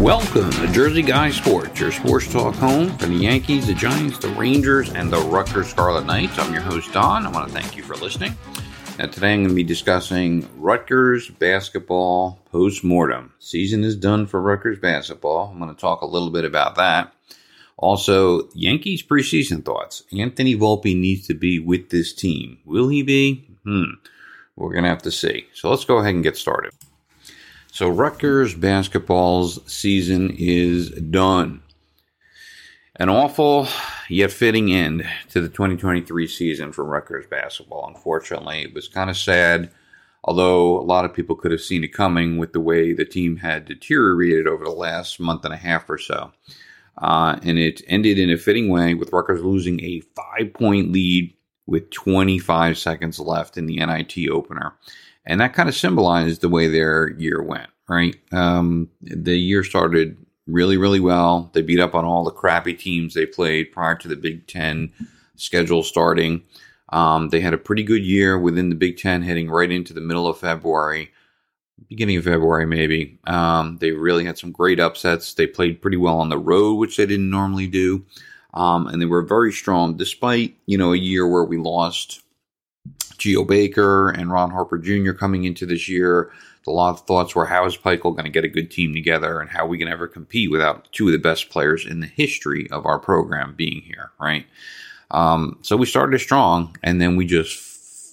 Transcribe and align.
Welcome 0.00 0.50
to 0.52 0.66
Jersey 0.68 1.02
Guy 1.02 1.30
Sports, 1.30 1.78
your 1.78 1.92
sports 1.92 2.32
talk 2.32 2.54
home 2.54 2.96
for 2.96 3.04
the 3.04 3.12
Yankees, 3.12 3.66
the 3.66 3.74
Giants, 3.74 4.16
the 4.16 4.30
Rangers, 4.30 4.90
and 4.94 5.12
the 5.12 5.18
Rutgers 5.18 5.68
Scarlet 5.68 6.06
Knights. 6.06 6.38
I'm 6.38 6.54
your 6.54 6.62
host, 6.62 6.90
Don. 6.94 7.26
I 7.26 7.30
want 7.30 7.48
to 7.48 7.52
thank 7.52 7.76
you 7.76 7.82
for 7.82 7.94
listening. 7.96 8.34
Now, 8.98 9.08
today 9.08 9.34
I'm 9.34 9.40
going 9.40 9.50
to 9.50 9.54
be 9.54 9.62
discussing 9.62 10.48
Rutgers 10.56 11.28
basketball 11.28 12.40
post 12.50 12.82
mortem. 12.82 13.34
Season 13.40 13.84
is 13.84 13.94
done 13.94 14.26
for 14.26 14.40
Rutgers 14.40 14.78
basketball. 14.78 15.50
I'm 15.52 15.58
going 15.58 15.74
to 15.74 15.78
talk 15.78 16.00
a 16.00 16.06
little 16.06 16.30
bit 16.30 16.46
about 16.46 16.76
that. 16.76 17.12
Also, 17.76 18.48
Yankees 18.54 19.02
preseason 19.02 19.62
thoughts. 19.62 20.04
Anthony 20.18 20.56
Volpe 20.56 20.98
needs 20.98 21.26
to 21.26 21.34
be 21.34 21.58
with 21.58 21.90
this 21.90 22.14
team. 22.14 22.56
Will 22.64 22.88
he 22.88 23.02
be? 23.02 23.46
Hmm. 23.64 23.96
We're 24.56 24.72
going 24.72 24.84
to 24.84 24.90
have 24.90 25.02
to 25.02 25.12
see. 25.12 25.48
So 25.52 25.68
let's 25.68 25.84
go 25.84 25.98
ahead 25.98 26.14
and 26.14 26.24
get 26.24 26.38
started. 26.38 26.72
So 27.72 27.88
Rutgers 27.88 28.54
basketball's 28.54 29.60
season 29.70 30.34
is 30.36 30.90
done. 30.90 31.62
An 32.96 33.08
awful 33.08 33.68
yet 34.08 34.32
fitting 34.32 34.72
end 34.72 35.08
to 35.30 35.40
the 35.40 35.48
2023 35.48 36.26
season 36.26 36.72
for 36.72 36.84
Rutgers 36.84 37.26
basketball. 37.30 37.86
Unfortunately, 37.86 38.62
it 38.62 38.74
was 38.74 38.88
kind 38.88 39.08
of 39.08 39.16
sad, 39.16 39.70
although 40.24 40.78
a 40.78 40.82
lot 40.82 41.04
of 41.04 41.14
people 41.14 41.36
could 41.36 41.52
have 41.52 41.60
seen 41.60 41.84
it 41.84 41.94
coming 41.94 42.38
with 42.38 42.52
the 42.52 42.60
way 42.60 42.92
the 42.92 43.04
team 43.04 43.36
had 43.36 43.64
deteriorated 43.64 44.48
over 44.48 44.64
the 44.64 44.70
last 44.70 45.20
month 45.20 45.44
and 45.44 45.54
a 45.54 45.56
half 45.56 45.88
or 45.88 45.96
so. 45.96 46.32
Uh, 46.98 47.38
and 47.44 47.56
it 47.56 47.82
ended 47.86 48.18
in 48.18 48.30
a 48.30 48.36
fitting 48.36 48.68
way 48.68 48.94
with 48.94 49.12
Rutgers 49.12 49.42
losing 49.42 49.80
a 49.80 50.02
five 50.16 50.52
point 50.52 50.90
lead 50.92 51.32
with 51.66 51.88
25 51.92 52.76
seconds 52.76 53.20
left 53.20 53.56
in 53.56 53.66
the 53.66 53.76
NIT 53.76 54.28
opener 54.28 54.74
and 55.26 55.40
that 55.40 55.54
kind 55.54 55.68
of 55.68 55.74
symbolized 55.74 56.40
the 56.40 56.48
way 56.48 56.66
their 56.66 57.10
year 57.10 57.42
went. 57.42 57.68
Right, 57.88 58.16
um, 58.32 58.88
the 59.02 59.36
year 59.36 59.64
started 59.64 60.16
really, 60.46 60.76
really 60.76 61.00
well. 61.00 61.50
They 61.52 61.62
beat 61.62 61.80
up 61.80 61.94
on 61.94 62.04
all 62.04 62.24
the 62.24 62.30
crappy 62.30 62.74
teams 62.74 63.14
they 63.14 63.26
played 63.26 63.72
prior 63.72 63.96
to 63.96 64.08
the 64.08 64.16
Big 64.16 64.46
Ten 64.46 64.92
schedule 65.36 65.82
starting. 65.82 66.42
Um, 66.90 67.28
they 67.28 67.40
had 67.40 67.54
a 67.54 67.58
pretty 67.58 67.82
good 67.82 68.02
year 68.02 68.38
within 68.38 68.68
the 68.68 68.76
Big 68.76 68.96
Ten, 68.96 69.22
heading 69.22 69.50
right 69.50 69.70
into 69.70 69.92
the 69.92 70.00
middle 70.00 70.26
of 70.26 70.38
February, 70.38 71.10
beginning 71.88 72.16
of 72.16 72.24
February, 72.24 72.66
maybe. 72.66 73.18
Um, 73.26 73.78
they 73.78 73.92
really 73.92 74.24
had 74.24 74.38
some 74.38 74.52
great 74.52 74.80
upsets. 74.80 75.34
They 75.34 75.46
played 75.46 75.82
pretty 75.82 75.96
well 75.96 76.18
on 76.18 76.28
the 76.28 76.38
road, 76.38 76.74
which 76.74 76.96
they 76.96 77.06
didn't 77.06 77.30
normally 77.30 77.66
do. 77.66 78.04
Um, 78.54 78.88
and 78.88 79.00
they 79.00 79.06
were 79.06 79.22
very 79.22 79.52
strong, 79.52 79.96
despite 79.96 80.56
you 80.66 80.76
know 80.76 80.92
a 80.92 80.98
year 80.98 81.26
where 81.26 81.44
we 81.44 81.56
lost 81.56 82.22
Geo 83.20 83.44
Baker 83.44 84.10
and 84.10 84.32
Ron 84.32 84.50
Harper 84.50 84.78
Jr. 84.78 85.12
coming 85.12 85.44
into 85.44 85.66
this 85.66 85.88
year. 85.88 86.32
A 86.66 86.70
lot 86.70 86.90
of 86.90 87.06
thoughts 87.06 87.34
were 87.34 87.46
how 87.46 87.64
is 87.66 87.76
Pikiell 87.76 88.14
going 88.14 88.24
to 88.24 88.30
get 88.30 88.44
a 88.44 88.48
good 88.48 88.70
team 88.70 88.92
together 88.92 89.40
and 89.40 89.48
how 89.48 89.66
we 89.66 89.78
can 89.78 89.88
ever 89.88 90.08
compete 90.08 90.50
without 90.50 90.90
two 90.92 91.06
of 91.06 91.12
the 91.12 91.18
best 91.18 91.50
players 91.50 91.86
in 91.86 92.00
the 92.00 92.06
history 92.06 92.68
of 92.70 92.86
our 92.86 92.98
program 92.98 93.54
being 93.54 93.82
here, 93.82 94.10
right? 94.20 94.46
Um, 95.10 95.58
so 95.62 95.76
we 95.76 95.86
started 95.86 96.18
strong 96.18 96.76
and 96.82 97.00
then 97.00 97.16
we 97.16 97.26
just 97.26 97.58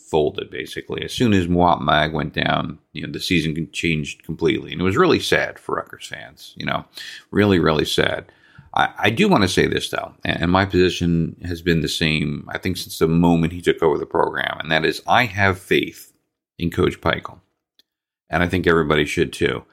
folded 0.08 0.50
basically. 0.50 1.04
As 1.04 1.14
soon 1.14 1.34
as 1.34 1.48
Mawot 1.48 1.82
Mag 1.82 2.14
went 2.14 2.34
down, 2.34 2.80
you 2.94 3.06
know, 3.06 3.12
the 3.12 3.20
season 3.20 3.70
changed 3.72 4.24
completely. 4.24 4.72
And 4.72 4.82
it 4.82 4.86
was 4.86 4.98
really 4.98 5.20
sad 5.20 5.60
for 5.60 5.76
Rutgers 5.76 6.08
fans, 6.08 6.54
you 6.58 6.66
know, 6.66 6.86
really, 7.32 7.60
really 7.60 7.86
sad. 7.86 8.32
I, 8.78 8.94
I 8.98 9.10
do 9.10 9.28
want 9.28 9.42
to 9.42 9.50
say 9.50 9.66
this 9.68 9.90
though, 9.90 10.14
and 10.24 10.52
my 10.52 10.66
position 10.66 11.36
has 11.44 11.62
been 11.62 11.82
the 11.82 11.90
same, 11.90 12.48
I 12.50 12.60
think, 12.60 12.78
since 12.78 13.00
the 13.00 13.08
moment 13.08 13.52
he 13.52 13.62
took 13.62 13.82
over 13.82 13.98
the 13.98 14.06
program, 14.06 14.58
and 14.60 14.72
that 14.72 14.86
is 14.86 15.02
I 15.08 15.26
have 15.26 15.60
faith 15.60 16.14
in 16.60 16.70
Coach 16.70 17.02
Pikiell. 17.02 17.40
And 18.30 18.44
I 18.44 18.48
think 18.48 18.68
everybody 18.68 19.06
should 19.06 19.34
too. 19.34 19.64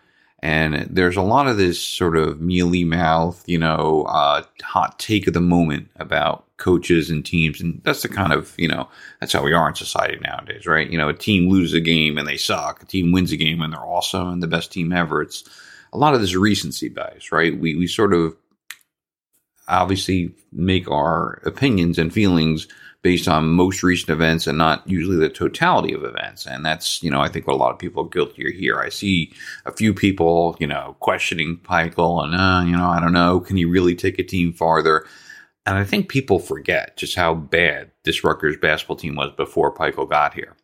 And 0.41 0.87
there's 0.91 1.17
a 1.17 1.23
lot 1.23 1.47
of 1.47 1.57
this 1.57 1.81
sort 1.81 2.17
of 2.17 2.41
mealy 2.41 2.85
mouth, 2.85 3.43
you 3.47 3.59
know, 3.59 4.03
uh, 4.03 4.43
hot 4.63 4.99
take 4.99 5.27
of 5.27 5.35
the 5.35 5.41
moment 5.41 5.91
about 5.97 6.45
coaches 6.59 7.09
and 7.11 7.25
teams. 7.25 7.61
And 7.61 7.81
that's 7.83 8.03
the 8.03 8.09
kind 8.09 8.33
of, 8.33 8.55
you 8.59 8.69
know, 8.69 8.89
that's 9.21 9.33
how 9.33 9.43
we 9.43 9.55
are 9.55 9.69
in 9.69 9.75
society 9.75 10.19
nowadays, 10.21 10.67
right? 10.67 10.89
You 10.89 10.99
know, 10.99 11.09
a 11.09 11.15
team 11.15 11.51
loses 11.51 11.73
a 11.73 11.81
game 11.81 12.19
and 12.19 12.29
they 12.29 12.37
suck. 12.37 12.83
A 12.83 12.87
team 12.87 13.11
wins 13.11 13.33
a 13.33 13.39
game 13.39 13.63
and 13.63 13.73
they're 13.73 13.81
awesome 13.81 14.29
and 14.29 14.43
the 14.43 14.47
best 14.47 14.71
team 14.71 14.93
ever. 14.93 15.23
It's 15.23 15.45
a 15.95 15.99
lot 15.99 16.15
of 16.15 16.21
this 16.21 16.35
recency 16.35 16.91
bias, 16.91 17.33
right? 17.33 17.59
We, 17.59 17.75
we 17.75 17.87
sort 17.87 18.13
of 18.13 18.37
obviously 19.69 20.35
make 20.53 20.91
our 20.91 21.41
opinions 21.45 21.99
and 21.99 22.13
feelings 22.13 22.69
based 23.03 23.29
on 23.29 23.47
most 23.47 23.83
recent 23.83 24.09
events 24.09 24.47
and 24.47 24.57
not 24.57 24.83
usually 24.89 25.19
the 25.19 25.29
totality 25.29 25.93
of 25.93 26.05
events. 26.05 26.47
And 26.47 26.65
that's, 26.65 27.03
you 27.03 27.11
know, 27.11 27.21
I 27.21 27.29
think 27.29 27.47
what 27.47 27.53
a 27.53 27.59
lot 27.59 27.73
of 27.73 27.79
people 27.79 28.05
are 28.05 28.09
guilty 28.09 28.49
of 28.49 28.55
here. 28.55 28.81
I 28.81 28.89
see 28.89 29.31
a 29.67 29.73
few 29.73 29.93
people, 29.93 30.57
you 30.59 30.67
know, 30.67 30.97
questioning 31.01 31.59
Pikiell 31.59 32.25
and, 32.25 32.35
uh, 32.35 32.63
you 32.65 32.75
know, 32.75 32.89
I 32.89 33.01
don't 33.01 33.13
know, 33.13 33.41
can 33.41 33.59
he 33.59 33.67
really 33.67 33.95
take 33.95 34.19
a 34.19 34.23
team 34.23 34.55
farther? 34.55 35.07
And 35.67 35.77
I 35.77 35.85
think 35.85 36.09
people 36.09 36.39
forget 36.39 36.97
just 36.97 37.15
how 37.15 37.35
bad 37.35 37.91
this 38.05 38.25
Rutgers 38.25 38.57
basketball 38.57 38.97
team 38.97 39.17
was 39.17 39.33
before 39.37 39.75
Pikiell 39.75 40.09
got 40.09 40.33
here. 40.33 40.57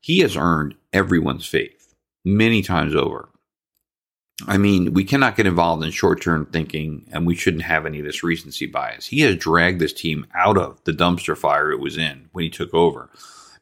He 0.00 0.18
has 0.20 0.36
earned 0.36 0.74
everyone's 0.92 1.46
faith 1.46 1.94
many 2.22 2.60
times 2.60 2.94
over. 2.94 3.30
I 4.46 4.56
mean, 4.56 4.94
we 4.94 5.02
cannot 5.02 5.36
get 5.36 5.46
involved 5.46 5.82
in 5.82 5.90
short 5.90 6.22
term 6.22 6.46
thinking, 6.46 7.08
and 7.10 7.26
we 7.26 7.34
shouldn't 7.34 7.64
have 7.64 7.86
any 7.86 7.98
of 7.98 8.04
this 8.04 8.22
recency 8.22 8.66
bias. 8.66 9.06
He 9.06 9.20
has 9.22 9.36
dragged 9.36 9.80
this 9.80 9.92
team 9.92 10.26
out 10.34 10.56
of 10.56 10.82
the 10.84 10.92
dumpster 10.92 11.36
fire 11.36 11.72
it 11.72 11.80
was 11.80 11.98
in 11.98 12.28
when 12.32 12.44
he 12.44 12.50
took 12.50 12.72
over. 12.72 13.10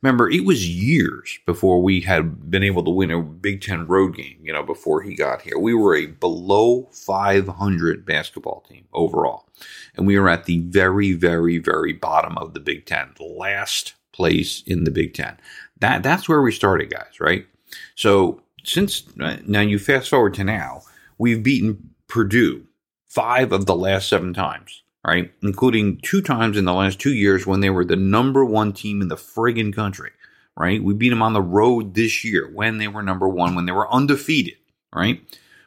Remember, 0.03 0.29
it 0.29 0.45
was 0.45 0.69
years 0.69 1.39
before 1.47 1.83
we 1.83 2.03
had 2.03 2.51
been 2.51 2.63
able 2.63 2.85
to 2.85 2.91
win 2.91 3.11
a 3.11 3.23
Big 3.23 3.63
Ten 3.63 3.87
road 3.87 4.17
game, 4.17 4.39
you 4.43 4.53
know, 4.53 4.63
before 4.63 5.03
he 5.03 5.15
got 5.15 5.43
here. 5.43 5.59
We 5.59 5.75
were 5.75 5.97
a 5.97 6.07
below 6.07 6.89
500 6.93 8.05
basketball 8.05 8.63
team 8.69 8.85
overall. 8.93 9.49
And 9.97 10.07
we 10.07 10.19
were 10.19 10.29
at 10.29 10.45
the 10.45 10.61
very, 10.61 11.15
very, 11.15 11.59
very 11.59 11.95
bottom 11.95 12.37
of 12.37 12.53
the 12.53 12.61
Big 12.61 12.85
Ten, 12.85 13.15
the 13.17 13.25
last 13.25 13.95
place 14.13 14.63
in 14.67 14.85
the 14.85 14.91
Big 14.91 15.15
Ten. 15.15 15.39
That, 15.81 16.03
that's 16.03 16.29
where 16.29 16.43
we 16.43 16.53
started, 16.53 16.91
guys, 16.91 17.19
right? 17.19 17.47
So 17.95 18.43
since 18.67 19.05
now 19.17 19.61
you 19.61 19.79
fast 19.79 20.11
forward 20.11 20.35
to 20.35 20.45
now, 20.45 20.83
we've 21.19 21.43
beaten 21.43 21.91
Purdue 22.09 22.67
five 23.07 23.53
of 23.53 23.67
the 23.67 23.75
last 23.75 24.09
seven 24.09 24.35
times, 24.35 24.83
right? 25.07 25.33
Including 25.43 25.99
two 26.03 26.21
times 26.21 26.57
in 26.57 26.65
the 26.65 26.75
last 26.75 27.01
two 27.01 27.15
years 27.15 27.47
when 27.47 27.61
they 27.61 27.71
were 27.71 27.85
the 27.85 27.97
number 27.97 28.45
one 28.45 28.73
team 28.73 29.01
in 29.01 29.09
the 29.09 29.17
friggin' 29.17 29.75
country, 29.75 30.11
right? 30.57 30.83
We 30.83 30.95
beat 30.95 31.11
them 31.11 31.23
on 31.23 31.33
the 31.33 31.41
road 31.41 31.95
this 31.95 32.25
year 32.25 32.51
when 32.53 32.79
they 32.79 32.89
were 32.89 33.03
number 33.03 33.29
one, 33.29 33.55
when 33.55 33.67
they 33.67 33.73
were 33.73 33.93
undefeated, 33.93 34.57
right? 34.95 35.23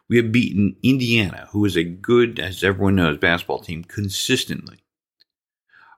We 0.09 0.17
have 0.17 0.31
beaten 0.31 0.75
Indiana, 0.83 1.47
who 1.51 1.65
is 1.65 1.77
a 1.77 1.83
good, 1.83 2.39
as 2.39 2.63
everyone 2.63 2.95
knows, 2.95 3.17
basketball 3.17 3.59
team 3.59 3.83
consistently. 3.83 4.79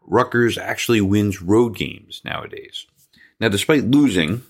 Rutgers 0.03 0.57
actually 0.57 1.01
wins 1.01 1.41
road 1.41 1.75
games 1.75 2.21
nowadays. 2.25 2.85
Now, 3.39 3.49
despite 3.49 3.85
losing 3.85 4.43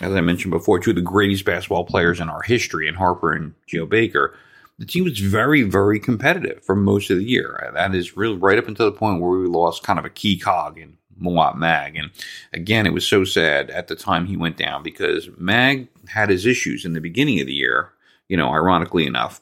as 0.00 0.14
I 0.14 0.20
mentioned 0.20 0.52
before, 0.52 0.78
two 0.78 0.90
of 0.90 0.96
the 0.96 1.02
greatest 1.02 1.44
basketball 1.44 1.84
players 1.84 2.20
in 2.20 2.28
our 2.28 2.42
history, 2.42 2.86
in 2.88 2.94
Harper 2.94 3.32
and 3.32 3.54
Geo 3.66 3.86
Baker. 3.86 4.36
The 4.78 4.86
team 4.86 5.04
was 5.04 5.18
very, 5.18 5.62
very 5.62 5.98
competitive 5.98 6.62
for 6.62 6.76
most 6.76 7.10
of 7.10 7.18
the 7.18 7.24
year. 7.24 7.70
That 7.74 7.94
is 7.94 8.16
really 8.16 8.36
right 8.36 8.58
up 8.58 8.68
until 8.68 8.86
the 8.86 8.96
point 8.96 9.20
where 9.20 9.38
we 9.38 9.48
lost 9.48 9.82
kind 9.82 9.98
of 9.98 10.04
a 10.04 10.10
key 10.10 10.38
cog 10.38 10.78
in 10.78 10.96
Mawot 11.20 11.56
Mag. 11.56 11.96
And 11.96 12.10
again, 12.52 12.86
it 12.86 12.92
was 12.92 13.06
so 13.06 13.24
sad 13.24 13.70
at 13.70 13.88
the 13.88 13.96
time 13.96 14.26
he 14.26 14.36
went 14.36 14.56
down 14.56 14.84
because 14.84 15.28
Mag 15.36 15.88
had 16.06 16.30
his 16.30 16.46
issues 16.46 16.84
in 16.84 16.92
the 16.92 17.00
beginning 17.00 17.40
of 17.40 17.46
the 17.46 17.54
year, 17.54 17.92
you 18.28 18.36
know, 18.36 18.50
ironically 18.50 19.04
enough. 19.04 19.40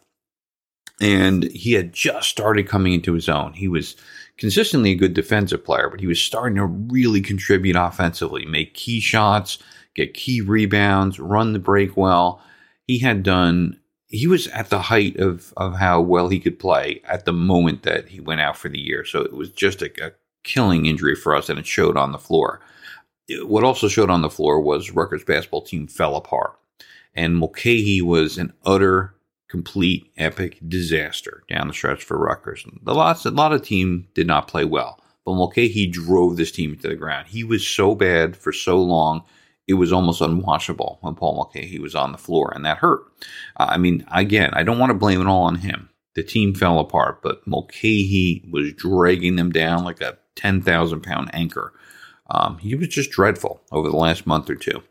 And 1.03 1.45
he 1.45 1.75
had 1.75 1.93
just 1.93 2.31
started 2.31 2.67
coming 2.67 2.95
into 2.95 3.13
his 3.13 3.29
own. 3.29 3.53
He 3.53 3.69
was 3.69 3.97
consistently 4.39 4.93
a 4.93 4.97
good 4.97 5.13
defensive 5.13 5.63
player, 5.63 5.91
but 5.91 6.01
he 6.01 6.07
was 6.07 6.21
starting 6.21 6.57
to 6.57 6.65
really 6.65 7.21
contribute 7.21 7.77
offensively, 7.77 8.47
make 8.47 8.73
key 8.73 9.01
shots, 9.01 9.59
get 9.97 10.15
key 10.15 10.41
rebounds, 10.41 11.19
run 11.19 11.53
the 11.53 11.59
break 11.59 11.97
well. 11.97 12.41
He 12.87 12.99
had 13.01 13.23
done 13.25 13.81
he 14.09 14.27
was 14.27 14.47
at 14.49 14.71
the 14.71 14.83
height 14.83 15.17
of 15.17 15.53
of 15.57 15.77
how 15.77 16.01
well 16.01 16.29
he 16.29 16.39
could 16.39 16.59
play 16.59 17.01
at 17.05 17.25
the 17.25 17.33
moment 17.33 17.83
that 17.83 18.09
he 18.09 18.21
went 18.21 18.41
out 18.41 18.57
for 18.57 18.69
the 18.69 18.79
year. 18.79 19.05
So 19.05 19.23
it 19.23 19.33
was 19.33 19.51
just 19.51 19.83
a, 19.83 19.91
a 20.05 20.13
killing 20.45 20.87
injury 20.87 21.17
for 21.17 21.35
us, 21.35 21.49
and 21.49 21.59
it 21.59 21.67
showed 21.67 21.97
on 21.97 22.13
the 22.13 22.19
floor. 22.19 22.61
What 23.43 23.65
also 23.65 23.89
showed 23.89 24.11
on 24.11 24.23
the 24.23 24.31
floor 24.31 24.61
was 24.61 24.93
Rutgers 24.93 25.25
basketball 25.25 25.63
team 25.63 25.89
fell 25.89 26.15
apart, 26.15 26.57
and 27.15 27.37
Mulcahy 27.37 28.01
was 28.01 28.39
an 28.39 28.53
utter, 28.65 29.15
complete, 29.49 30.13
epic 30.17 30.59
disaster 30.67 31.43
down 31.49 31.67
the 31.67 31.75
stretch 31.75 32.05
for 32.05 32.17
Rutgers. 32.17 32.65
The 32.83 32.95
lots, 32.95 33.27
a 33.27 33.31
lot 33.33 33.53
of 33.53 33.63
team 33.63 34.07
did 34.15 34.29
not 34.29 34.47
play 34.47 34.65
well, 34.65 35.01
but 35.25 35.35
Mulcahy 35.35 35.89
drove 35.89 36.37
this 36.37 36.53
team 36.53 36.77
to 36.77 36.89
the 36.89 36.95
ground. 36.95 37.27
He 37.27 37.43
was 37.43 37.67
so 37.67 37.97
bad 37.97 38.37
for 38.37 38.53
so 38.53 38.81
long 38.81 39.25
it 39.67 39.75
was 39.75 39.93
almost 39.93 40.21
unwatchable 40.21 40.99
when 41.01 41.15
Paul 41.15 41.37
Mulcahy 41.37 41.79
was 41.79 41.95
on 41.95 42.13
the 42.13 42.19
floor, 42.19 42.53
and 42.55 42.65
that 42.65 42.79
hurt. 42.79 43.01
Uh, 43.57 43.67
I 43.71 43.79
mean, 43.79 44.07
again, 44.13 44.51
I 44.55 44.63
don't 44.63 44.79
want 44.79 44.91
to 44.91 44.95
blame 44.99 45.21
it 45.21 45.27
all 45.27 45.43
on 45.43 45.57
him. 45.57 45.89
The 46.15 46.23
team 46.23 46.55
fell 46.55 46.79
apart, 46.79 47.23
but 47.23 47.47
Mulcahy 47.47 48.45
was 48.51 48.73
dragging 48.75 49.37
them 49.37 49.53
down 49.53 49.85
like 49.85 50.01
a 50.01 50.19
10,000 50.37 51.03
pound 51.03 51.31
anchor. 51.35 51.73
Um, 52.31 52.59
he 52.59 52.75
was 52.75 52.89
just 52.89 53.11
dreadful 53.11 53.63
over 53.73 53.89
the 53.91 53.97
last 53.97 54.27
month 54.27 54.51
or 54.51 54.55
two. 54.57 54.83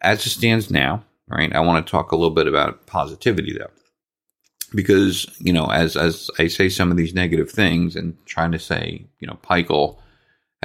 As 0.00 0.24
it 0.26 0.30
stands 0.30 0.70
now, 0.70 1.04
right, 1.28 1.52
I 1.54 1.60
want 1.60 1.86
to 1.86 1.90
talk 1.90 2.12
a 2.12 2.16
little 2.16 2.34
bit 2.34 2.46
about 2.46 2.86
positivity 2.86 3.52
though. 3.56 3.70
because 4.74 5.26
you 5.38 5.52
know, 5.52 5.66
as 5.66 5.96
as 5.96 6.30
I 6.38 6.48
say 6.48 6.68
some 6.68 6.90
of 6.90 6.96
these 6.96 7.14
negative 7.14 7.50
things 7.50 7.96
and 7.96 8.16
trying 8.26 8.52
to 8.52 8.58
say, 8.58 9.04
you 9.20 9.26
know, 9.26 9.38
Pikiell 9.42 9.98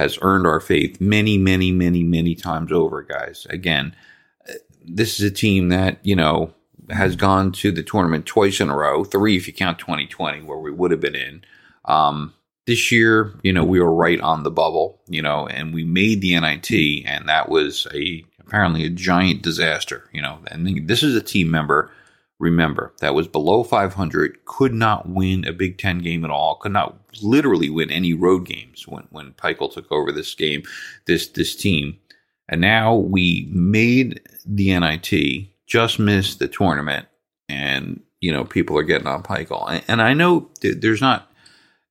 has 0.00 0.18
earned 0.22 0.46
our 0.46 0.60
faith 0.60 1.00
many, 1.00 1.36
many, 1.36 1.70
many, 1.70 2.02
many 2.02 2.34
times 2.34 2.72
over, 2.72 3.02
guys. 3.02 3.46
Again, 3.50 3.94
this 4.84 5.20
is 5.20 5.30
a 5.30 5.34
team 5.34 5.68
that 5.68 5.98
you 6.02 6.16
know 6.16 6.52
has 6.88 7.16
gone 7.16 7.52
to 7.52 7.70
the 7.70 7.82
tournament 7.82 8.26
twice 8.26 8.60
in 8.60 8.70
a 8.70 8.76
row, 8.76 9.04
three 9.04 9.36
if 9.36 9.46
you 9.46 9.52
count 9.52 9.78
2020, 9.78 10.42
where 10.42 10.58
we 10.58 10.72
would 10.72 10.90
have 10.90 11.00
been 11.00 11.14
in. 11.14 11.44
Um, 11.84 12.34
this 12.66 12.90
year, 12.90 13.34
you 13.42 13.52
know, 13.52 13.64
we 13.64 13.80
were 13.80 13.94
right 13.94 14.20
on 14.20 14.42
the 14.42 14.50
bubble, 14.50 15.00
you 15.08 15.22
know, 15.22 15.46
and 15.46 15.74
we 15.74 15.84
made 15.84 16.20
the 16.20 16.38
NIT, 16.38 17.04
and 17.06 17.28
that 17.28 17.48
was 17.48 17.86
a 17.92 18.24
apparently 18.40 18.84
a 18.84 18.90
giant 18.90 19.42
disaster, 19.42 20.08
you 20.12 20.22
know. 20.22 20.38
And 20.48 20.88
this 20.88 21.02
is 21.02 21.14
a 21.14 21.22
team 21.22 21.50
member, 21.50 21.90
remember, 22.40 22.92
that 23.00 23.14
was 23.14 23.28
below 23.28 23.62
500, 23.62 24.44
could 24.46 24.72
not 24.72 25.08
win 25.08 25.46
a 25.46 25.52
Big 25.52 25.78
Ten 25.78 25.98
game 25.98 26.24
at 26.24 26.30
all, 26.30 26.56
could 26.56 26.72
not 26.72 26.98
literally 27.22 27.70
win 27.70 27.90
any 27.90 28.14
road 28.14 28.46
games 28.46 28.88
when 28.88 29.06
when 29.10 29.32
Pikiell 29.32 29.72
took 29.72 29.92
over 29.92 30.10
this 30.10 30.34
game, 30.34 30.62
this 31.06 31.28
this 31.28 31.54
team, 31.54 31.98
and 32.48 32.60
now 32.60 32.94
we 32.94 33.48
made 33.52 34.20
the 34.44 34.76
NIT, 34.78 35.48
just 35.66 35.98
missed 35.98 36.38
the 36.40 36.48
tournament, 36.48 37.06
and 37.48 38.00
you 38.20 38.32
know 38.32 38.44
people 38.44 38.76
are 38.76 38.82
getting 38.82 39.06
on 39.06 39.22
Pikiell, 39.22 39.70
and, 39.70 39.84
and 39.86 40.02
I 40.02 40.14
know 40.14 40.50
there's 40.62 41.02
not 41.02 41.30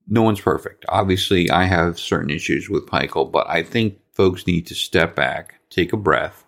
no 0.08 0.24
one's 0.24 0.42
perfect. 0.42 0.84
Obviously, 0.90 1.50
I 1.52 1.66
have 1.66 2.00
certain 2.00 2.32
issues 2.32 2.70
with 2.70 2.88
Pikiell, 2.88 3.32
but 3.32 3.48
I 3.48 3.62
think 3.62 4.00
folks 4.14 4.48
need 4.48 4.66
to 4.68 4.76
step 4.76 5.16
back, 5.16 5.60
take 5.70 5.94
a 5.94 5.98
breath, 5.98 6.44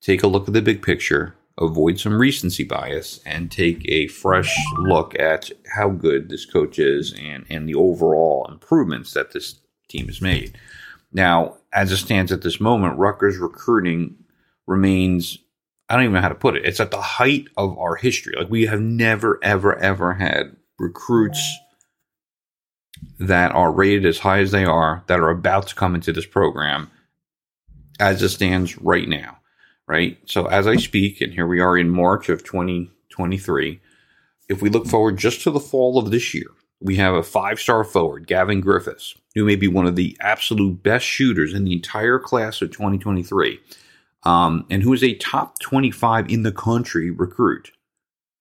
take 0.00 0.22
a 0.22 0.26
look 0.26 0.48
at 0.48 0.54
the 0.54 0.62
big 0.62 0.82
picture, 0.82 1.36
avoid 1.58 1.98
some 1.98 2.18
recency 2.18 2.64
bias, 2.64 3.20
and 3.24 3.50
take 3.50 3.88
a 3.88 4.08
fresh 4.08 4.54
look 4.78 5.18
at 5.18 5.50
how 5.74 5.88
good 5.88 6.28
this 6.28 6.44
coach 6.44 6.78
is 6.78 7.14
and, 7.18 7.46
and 7.48 7.68
the 7.68 7.74
overall 7.74 8.46
improvements 8.50 9.14
that 9.14 9.32
this 9.32 9.60
team 9.88 10.06
has 10.06 10.20
made. 10.20 10.58
Now, 11.12 11.56
as 11.72 11.92
it 11.92 11.96
stands 11.98 12.32
at 12.32 12.42
this 12.42 12.60
moment, 12.60 12.98
Rutgers 12.98 13.38
recruiting 13.38 14.16
remains 14.66 15.38
I 15.88 15.94
don't 15.94 16.04
even 16.04 16.14
know 16.14 16.20
how 16.20 16.28
to 16.28 16.34
put 16.34 16.56
it. 16.56 16.64
It's 16.64 16.80
at 16.80 16.90
the 16.90 17.00
height 17.00 17.46
of 17.56 17.78
our 17.78 17.94
history. 17.94 18.34
Like 18.36 18.50
we 18.50 18.66
have 18.66 18.80
never, 18.80 19.38
ever, 19.42 19.78
ever 19.78 20.14
had 20.14 20.56
recruits 20.78 21.40
that 23.18 23.52
are 23.52 23.72
rated 23.72 24.04
as 24.04 24.18
high 24.18 24.40
as 24.40 24.50
they 24.50 24.64
are 24.64 25.04
that 25.06 25.20
are 25.20 25.30
about 25.30 25.68
to 25.68 25.74
come 25.74 25.94
into 25.94 26.12
this 26.12 26.26
program 26.26 26.90
as 28.00 28.22
it 28.22 28.30
stands 28.30 28.76
right 28.78 29.08
now, 29.08 29.38
right? 29.86 30.18
So 30.26 30.46
as 30.46 30.66
I 30.66 30.76
speak, 30.76 31.20
and 31.20 31.32
here 31.32 31.46
we 31.46 31.60
are 31.60 31.76
in 31.76 31.90
March 31.90 32.28
of 32.28 32.44
2023, 32.44 33.80
if 34.48 34.62
we 34.62 34.70
look 34.70 34.86
forward 34.86 35.16
just 35.16 35.42
to 35.42 35.50
the 35.50 35.60
fall 35.60 35.98
of 35.98 36.10
this 36.10 36.34
year, 36.34 36.50
we 36.80 36.96
have 36.96 37.14
a 37.14 37.22
five 37.22 37.58
star 37.58 37.84
forward, 37.84 38.26
Gavin 38.26 38.60
Griffiths, 38.60 39.14
who 39.34 39.44
may 39.44 39.56
be 39.56 39.68
one 39.68 39.86
of 39.86 39.96
the 39.96 40.16
absolute 40.20 40.82
best 40.82 41.04
shooters 41.04 41.54
in 41.54 41.64
the 41.64 41.72
entire 41.72 42.18
class 42.18 42.60
of 42.60 42.70
2023, 42.70 43.58
um, 44.24 44.66
and 44.70 44.82
who 44.82 44.92
is 44.92 45.02
a 45.02 45.14
top 45.14 45.58
25 45.60 46.30
in 46.30 46.42
the 46.42 46.52
country 46.52 47.10
recruit 47.10 47.72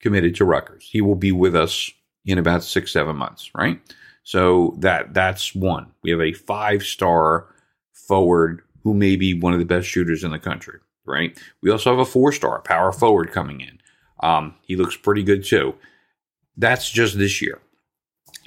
committed 0.02 0.36
to 0.36 0.46
Rutgers. 0.46 0.88
He 0.92 1.02
will 1.02 1.16
be 1.16 1.32
with 1.32 1.56
us 1.56 1.90
in 2.26 2.38
about 2.38 2.64
six, 2.64 2.92
seven 2.92 3.16
months, 3.16 3.52
right? 3.56 3.80
So 4.24 4.76
that 4.80 5.14
that's 5.14 5.56
one. 5.56 5.92
We 6.02 6.12
have 6.12 6.22
a 6.22 6.34
five 6.34 6.84
star 6.84 7.48
forward 7.94 8.62
who 8.84 8.94
may 8.94 9.16
be 9.16 9.34
one 9.34 9.54
of 9.54 9.60
the 9.60 9.66
best 9.66 9.88
shooters 9.88 10.24
in 10.24 10.32
the 10.32 10.40
country, 10.40 10.80
right? 11.06 11.38
We 11.62 11.72
also 11.72 11.92
have 11.92 12.00
a 12.00 12.06
four 12.06 12.32
star 12.32 12.62
power 12.62 12.92
forward 12.92 13.32
coming 13.32 13.62
in. 13.62 13.80
Um, 14.22 14.56
he 14.62 14.76
looks 14.76 14.96
pretty 14.96 15.24
good 15.24 15.44
too. 15.44 15.76
That's 16.58 16.90
just 16.90 17.18
this 17.18 17.42
year. 17.42 17.60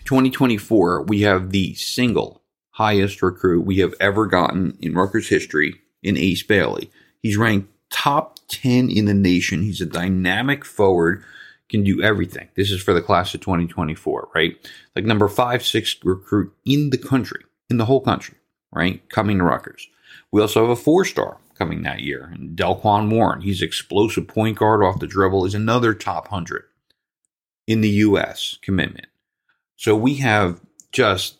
2024, 0.05 1.03
we 1.03 1.23
have 1.23 1.51
the 1.51 1.75
single 1.75 2.43
highest 2.71 3.23
recruit 3.23 3.67
we 3.67 3.79
have 3.79 3.95
ever 4.01 4.27
gotten 4.27 4.79
in 4.81 4.95
Rutgers 4.95 5.29
history 5.29 5.75
in 6.03 6.17
Ace 6.17 6.43
Bailey. 6.43 6.91
He's 7.21 7.37
ranked 7.37 7.71
top 7.91 8.39
10 8.49 8.89
in 8.89 9.05
the 9.05 9.15
nation. 9.15 9.63
He's 9.63 9.81
a 9.81 9.87
dynamic 9.87 10.65
forward 10.65 11.25
can 11.69 11.85
do 11.85 12.03
everything. 12.03 12.49
This 12.55 12.71
is 12.71 12.83
for 12.83 12.95
the 12.95 13.03
class 13.03 13.35
of 13.35 13.41
2024, 13.41 14.31
right? 14.35 14.57
Like 14.97 15.05
number 15.05 15.29
five, 15.29 15.65
six 15.65 15.97
recruit 16.03 16.53
in 16.65 16.91
the 16.91 16.99
country, 16.99 17.45
in 17.69 17.77
the 17.77 17.85
whole 17.85 18.01
country, 18.01 18.37
right? 18.73 19.07
Coming 19.11 19.39
to 19.39 19.45
Rutgers. 19.45 19.87
We 20.31 20.41
also 20.41 20.61
have 20.63 20.71
a 20.71 20.77
four 20.77 21.05
star 21.05 21.39
coming 21.55 21.83
that 21.83 22.01
year, 22.01 22.31
and 22.33 22.57
Delquan 22.57 23.11
Warren. 23.11 23.41
He's 23.41 23.63
explosive 23.63 24.29
point 24.29 24.59
guard 24.59 24.83
off 24.83 25.01
the 25.01 25.07
dribble, 25.07 25.45
is 25.45 25.55
another 25.55 25.93
top 25.93 26.31
100 26.31 26.65
in 27.67 27.81
the 27.81 27.89
U.S. 27.89 28.59
commitment. 28.63 29.09
So 29.77 29.97
we 29.97 30.15
have 30.17 30.61
just 30.93 31.39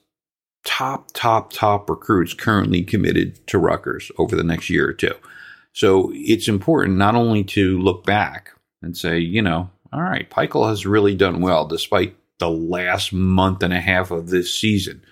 top, 0.65 1.13
top, 1.13 1.53
top 1.53 1.89
recruits 1.89 2.35
currently 2.35 2.83
committed 2.83 3.47
to 3.47 3.59
Rutgers 3.59 4.11
over 4.19 4.37
the 4.37 4.45
next 4.45 4.69
year 4.69 4.89
or 4.89 4.93
two. 4.93 5.15
So 5.73 6.11
it's 6.15 6.49
important 6.49 6.99
not 6.99 7.15
only 7.15 7.45
to 7.45 7.79
look 7.79 8.05
back 8.05 8.51
and 8.83 8.97
say, 8.97 9.19
you 9.19 9.41
know, 9.41 9.71
all 9.93 10.03
right, 10.03 10.29
Pikiell 10.29 10.69
has 10.69 10.85
really 10.85 11.15
done 11.15 11.41
well 11.41 11.67
despite 11.67 12.17
the 12.39 12.51
last 12.51 13.13
month 13.13 13.63
and 13.63 13.73
a 13.73 13.81
half 13.81 14.11
of 14.11 14.29
this 14.29 14.53
season, 14.53 15.03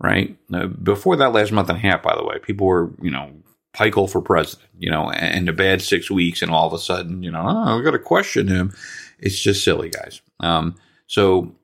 right? 0.00 0.36
Before 0.82 1.16
that 1.16 1.32
last 1.32 1.52
month 1.52 1.68
and 1.68 1.78
a 1.78 1.80
half, 1.80 2.02
by 2.02 2.16
the 2.16 2.24
way, 2.24 2.38
people 2.38 2.66
were, 2.66 2.90
you 3.00 3.10
know, 3.10 3.32
Pikiell 3.74 4.08
for 4.08 4.22
president, 4.22 4.68
you 4.78 4.90
know, 4.90 5.10
and 5.10 5.48
a 5.48 5.52
bad 5.52 5.82
six 5.82 6.10
weeks, 6.10 6.42
and 6.42 6.50
all 6.50 6.66
of 6.66 6.72
a 6.72 6.78
sudden, 6.78 7.22
you 7.22 7.30
know, 7.30 7.44
oh, 7.44 7.76
we 7.76 7.82
got 7.82 7.90
to 7.90 7.98
question 7.98 8.46
him. 8.46 8.72
It's 9.18 9.40
just 9.40 9.64
silly, 9.64 9.90
guys. 9.90 10.20
Um, 10.40 10.76
so 11.06 11.56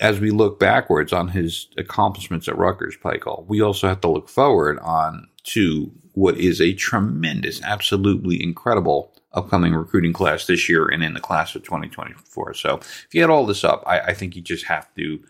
as 0.00 0.20
we 0.20 0.30
look 0.30 0.60
backwards 0.60 1.12
on 1.12 1.28
his 1.28 1.68
accomplishments 1.78 2.48
at 2.48 2.58
Rutgers, 2.58 2.96
Pikiell, 3.02 3.46
we 3.46 3.62
also 3.62 3.88
have 3.88 4.00
to 4.02 4.10
look 4.10 4.28
forward 4.28 4.78
on 4.80 5.28
to 5.44 5.90
what 6.12 6.36
is 6.36 6.60
a 6.60 6.74
tremendous, 6.74 7.62
absolutely 7.62 8.42
incredible 8.42 9.12
upcoming 9.32 9.74
recruiting 9.74 10.12
class 10.12 10.46
this 10.46 10.68
year 10.68 10.86
and 10.86 11.02
in 11.02 11.14
the 11.14 11.20
class 11.20 11.54
of 11.54 11.62
2024. 11.64 12.54
So 12.54 12.76
if 12.76 13.08
you 13.12 13.24
add 13.24 13.30
all 13.30 13.46
this 13.46 13.64
up, 13.64 13.82
I, 13.86 14.00
I 14.00 14.14
think 14.14 14.36
you 14.36 14.42
just 14.42 14.66
have 14.66 14.92
to 14.94 15.20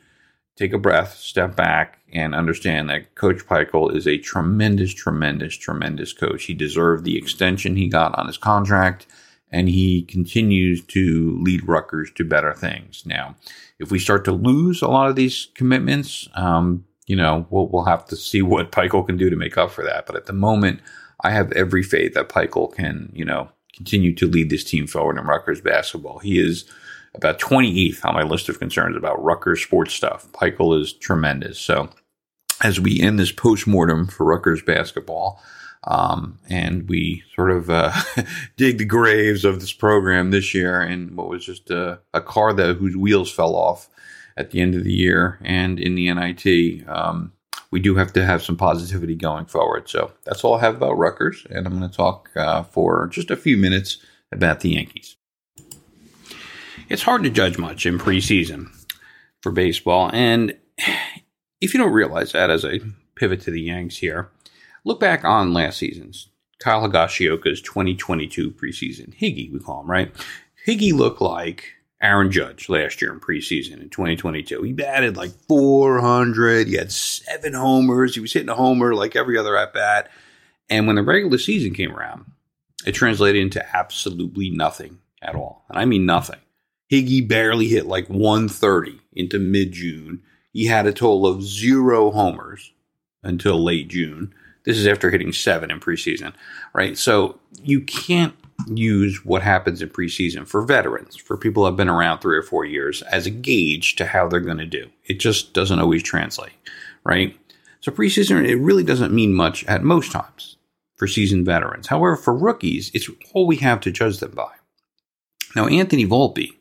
take 0.57 0.73
a 0.73 0.79
breath, 0.79 1.17
step 1.19 1.57
back, 1.57 1.99
and 2.13 2.35
understand 2.35 2.89
that 2.89 3.15
Coach 3.17 3.45
Pikiell 3.47 3.95
is 3.95 4.07
a 4.07 4.19
tremendous, 4.19 4.95
tremendous, 4.95 5.57
tremendous 5.57 6.13
coach. 6.13 6.45
He 6.45 6.55
deserved 6.55 7.05
the 7.05 7.19
extension 7.19 7.77
he 7.77 7.89
got 7.89 8.17
on 8.17 8.27
his 8.27 8.39
contract, 8.39 9.07
and 9.51 9.69
he 9.69 10.03
continues 10.03 10.83
to 10.87 11.37
lead 11.41 11.67
Rutgers 11.67 12.11
to 12.13 12.25
better 12.25 12.53
things. 12.53 13.03
Now, 13.05 13.35
if 13.79 13.91
we 13.91 13.99
start 13.99 14.25
to 14.27 14.33
lose 14.33 14.81
a 14.81 14.89
lot 14.89 15.11
of 15.11 15.17
these 15.17 15.49
commitments, 15.55 16.29
um, 16.35 16.85
you 17.07 17.17
know, 17.17 17.47
we'll, 17.51 17.67
we'll 17.69 17.85
have 17.85 18.07
to 18.07 18.17
see 18.17 18.41
what 18.41 18.73
Pikiell 18.73 19.07
can 19.07 19.17
do 19.17 19.29
to 19.31 19.37
make 19.37 19.59
up 19.59 19.71
for 19.71 19.85
that. 19.85 20.07
But 20.07 20.17
at 20.17 20.27
the 20.27 20.33
moment, 20.33 20.81
I 21.23 21.31
have 21.31 21.53
every 21.53 21.83
faith 21.83 22.15
that 22.15 22.29
Pikiell 22.29 22.75
can, 22.75 23.11
you 23.13 23.25
know, 23.25 23.49
continue 23.75 24.15
to 24.15 24.27
lead 24.27 24.51
this 24.51 24.65
team 24.65 24.87
forward 24.87 25.19
in 25.19 25.27
Rutgers 25.27 25.61
basketball. 25.61 26.21
He 26.21 26.39
is 26.39 26.65
about 27.15 27.39
28th 27.39 28.05
on 28.05 28.15
my 28.15 28.23
list 28.23 28.49
of 28.49 28.59
concerns 28.59 28.97
about 28.97 29.23
Rutgers 29.23 29.63
sports 29.63 29.95
stuff. 29.95 30.27
Pikiell 30.33 30.81
is 30.81 30.93
tremendous. 30.93 31.59
So 31.59 31.89
as 32.63 32.81
we 32.81 33.01
end 33.01 33.19
this 33.19 33.33
postmortem 33.33 34.07
for 34.07 34.25
Rutgers 34.25 34.63
basketball, 34.63 35.41
um, 35.87 36.39
and 36.49 36.89
we 36.89 37.23
sort 37.35 37.51
of 37.51 37.69
uh, 37.69 37.93
dig 38.57 38.79
the 38.79 38.85
graves 38.85 39.45
of 39.45 39.61
this 39.61 39.73
program 39.73 40.31
this 40.31 40.55
year 40.55 40.81
and 40.81 41.17
what 41.17 41.29
was 41.29 41.45
just 41.45 41.71
a, 41.71 42.01
a, 42.15 42.23
car 42.23 42.55
that 42.55 42.77
whose 42.77 42.97
wheels 42.97 43.31
fell 43.31 43.55
off 43.55 43.89
at 44.37 44.51
the 44.51 44.63
end 44.63 44.75
of 44.75 44.85
the 44.85 44.95
year 44.95 45.39
and 45.43 45.79
in 45.79 45.95
the 45.95 46.13
NIT. 46.13 46.89
Um, 46.89 47.33
we 47.71 47.81
do 47.81 47.97
have 47.97 48.13
to 48.15 48.25
have 48.25 48.43
some 48.43 48.57
positivity 48.57 49.15
going 49.15 49.45
forward. 49.45 49.89
So 49.89 50.13
that's 50.25 50.43
all 50.43 50.55
I 50.55 50.61
have 50.61 50.77
about 50.77 50.97
Rutgers, 50.97 51.47
and 51.51 51.67
I'm 51.67 51.79
going 51.79 51.91
to 51.91 51.97
talk 51.97 52.31
uh, 52.35 52.63
for 52.63 53.09
just 53.09 53.31
a 53.31 53.37
few 53.37 53.57
minutes 53.57 53.99
about 54.33 54.61
the 54.61 54.71
Yankees. 54.71 55.17
It's 56.89 57.03
hard 57.03 57.23
to 57.25 57.31
judge 57.31 57.59
much 57.59 57.87
in 57.87 57.99
preseason 57.99 58.69
for 59.43 59.51
baseball, 59.51 60.11
and 60.13 60.57
if 61.61 61.73
you 61.73 61.81
don't 61.81 61.93
realize 61.93 62.33
that, 62.33 62.51
as 62.51 62.65
I 62.65 62.81
pivot 63.15 63.41
to 63.43 63.51
the 63.51 63.63
Yanks 63.63 63.97
here, 63.97 64.31
look 64.85 65.01
back 65.01 65.25
on 65.25 65.55
last 65.55 65.79
season's 65.79 66.29
Kyle 66.59 66.87
Higashioka's 66.87 67.61
2022 67.63 68.51
preseason. 68.51 69.17
Higgy, 69.19 69.53
we 69.53 69.61
call 69.61 69.81
him, 69.81 69.91
right? 69.91 70.13
Higgy 70.67 70.93
looked 70.93 71.21
like 71.21 71.75
Aaron 72.03 72.31
Judge 72.31 72.69
last 72.69 73.01
year 73.01 73.13
in 73.13 73.21
preseason 73.21 73.81
in 73.81 73.89
2022. 73.89 74.63
He 74.63 74.73
batted 74.73 75.17
like 75.17 75.33
400. 75.49 76.69
He 76.69 76.77
had 76.77 76.93
seven 76.93 77.55
homers. 77.55 78.15
He 78.15 78.21
was 78.21 78.33
hitting 78.33 78.49
a 78.49 78.55
homer 78.55 78.95
like 78.95 79.17
every 79.17 79.39
other 79.39 79.57
at 79.57 79.73
bat. 79.73 80.11
And 80.69 80.87
when 80.87 80.97
the 80.97 81.03
regular 81.03 81.39
season 81.39 81.75
came 81.75 81.95
around, 81.95 82.27
it 82.87 82.93
translated 82.93 83.41
into 83.41 83.77
absolutely 83.77 84.51
nothing 84.51 84.99
at 85.23 85.35
all. 85.35 85.65
And 85.69 85.79
I 85.79 85.87
mean 85.87 86.05
nothing. 86.07 86.41
Higgy 86.95 87.27
barely 87.27 87.67
hit 87.67 87.87
like 87.87 88.09
130 88.09 89.01
into 89.13 89.39
mid 89.41 89.73
June. 89.73 90.23
He 90.53 90.67
had 90.67 90.87
a 90.87 90.93
total 90.93 91.27
of 91.27 91.43
zero 91.43 92.13
homers 92.13 92.73
until 93.25 93.63
late 93.63 93.89
June. 93.89 94.33
This 94.65 94.79
is 94.79 94.87
after 94.87 95.11
hitting 95.11 95.33
seven 95.33 95.73
in 95.73 95.81
preseason, 95.81 96.35
right? 96.73 96.97
So 96.97 97.41
you 97.63 97.81
can't 97.81 98.35
use 98.69 99.25
what 99.25 99.43
happens 99.43 99.83
in 99.83 99.91
preseason 99.91 100.47
for 100.47 100.63
veterans, 100.63 101.17
for 101.17 101.37
people 101.37 101.65
who 101.65 101.67
have 101.67 101.77
been 101.77 101.89
around 101.89 102.21
three 102.21 102.37
or 102.37 102.43
four 102.43 102.65
years, 102.65 103.03
as 103.03 103.27
a 103.27 103.31
gauge 103.31 103.97
to 103.97 104.07
how 104.07 104.29
they're 104.29 104.39
going 104.39 104.59
to 104.59 104.67
do. 104.67 104.89
It 105.05 105.15
just 105.15 105.53
doesn't 105.53 105.81
always 105.81 106.03
translate, 106.05 106.53
right? 107.05 107.37
So 107.81 107.91
preseason, 107.91 108.47
it 108.47 108.57
really 108.57 108.85
doesn't 108.85 109.13
mean 109.13 109.35
much 109.35 109.65
at 109.65 109.83
most 109.83 110.13
times 110.13 110.57
for 110.97 111.09
seasoned 111.09 111.45
veterans. 111.45 111.89
However, 111.89 112.17
for 112.17 112.35
rookies, 112.35 112.93
it's 112.95 113.11
all 113.33 113.47
we 113.49 113.57
have 113.57 113.81
to 113.81 113.91
judge 113.91 114.19
them 114.21 114.31
by. 114.31 114.53
Now, 115.57 115.67
Anthony 115.67 116.07
Volpe, 116.07 116.53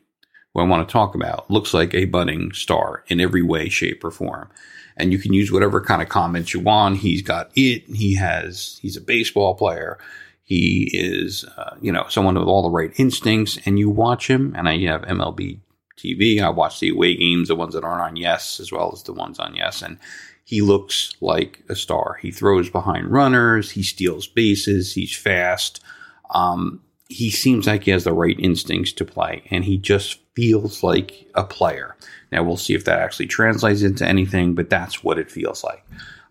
who 0.54 0.60
I 0.60 0.64
want 0.64 0.88
to 0.88 0.92
talk 0.92 1.14
about, 1.14 1.50
looks 1.50 1.74
like 1.74 1.92
a 1.94 2.04
budding 2.06 2.52
star 2.52 3.04
in 3.08 3.20
every 3.20 3.42
way, 3.42 3.68
shape, 3.68 4.04
or 4.04 4.10
form. 4.10 4.48
And 4.96 5.12
you 5.12 5.18
can 5.18 5.32
use 5.32 5.50
whatever 5.50 5.80
kind 5.80 6.00
of 6.00 6.08
comments 6.08 6.54
you 6.54 6.60
want. 6.60 6.98
He's 6.98 7.22
got 7.22 7.50
it. 7.56 7.84
He 7.88 8.14
has, 8.14 8.78
he's 8.80 8.96
a 8.96 9.00
baseball 9.00 9.56
player. 9.56 9.98
He 10.44 10.90
is, 10.92 11.44
uh, 11.56 11.76
you 11.80 11.90
know, 11.90 12.06
someone 12.08 12.38
with 12.38 12.46
all 12.46 12.62
the 12.62 12.70
right 12.70 12.92
instincts. 12.96 13.58
And 13.66 13.78
you 13.78 13.90
watch 13.90 14.30
him, 14.30 14.54
and 14.56 14.68
I 14.68 14.78
have 14.86 15.02
MLB 15.02 15.58
TV. 15.98 16.40
I 16.40 16.50
watch 16.50 16.78
the 16.78 16.90
away 16.90 17.16
games, 17.16 17.48
the 17.48 17.56
ones 17.56 17.74
that 17.74 17.82
aren't 17.82 18.02
on 18.02 18.16
Yes, 18.16 18.60
as 18.60 18.70
well 18.70 18.92
as 18.92 19.02
the 19.02 19.12
ones 19.12 19.40
on 19.40 19.56
Yes. 19.56 19.82
And 19.82 19.98
he 20.44 20.60
looks 20.60 21.14
like 21.20 21.64
a 21.68 21.74
star. 21.74 22.18
He 22.20 22.30
throws 22.30 22.70
behind 22.70 23.10
runners. 23.10 23.72
He 23.72 23.82
steals 23.82 24.26
bases. 24.26 24.92
He's 24.92 25.16
fast. 25.16 25.82
Um, 26.30 26.82
he 27.08 27.30
seems 27.30 27.66
like 27.66 27.84
he 27.84 27.90
has 27.90 28.04
the 28.04 28.12
right 28.12 28.38
instincts 28.38 28.92
to 28.92 29.04
play, 29.04 29.42
and 29.50 29.64
he 29.64 29.78
just 29.78 30.20
feels 30.34 30.82
like 30.82 31.26
a 31.34 31.44
player. 31.44 31.96
Now 32.32 32.42
we'll 32.42 32.56
see 32.56 32.74
if 32.74 32.84
that 32.84 32.98
actually 32.98 33.26
translates 33.26 33.82
into 33.82 34.06
anything, 34.06 34.54
but 34.54 34.70
that's 34.70 35.04
what 35.04 35.18
it 35.18 35.30
feels 35.30 35.62
like. 35.62 35.84